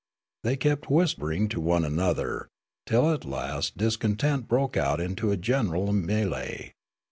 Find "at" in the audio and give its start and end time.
3.13-3.23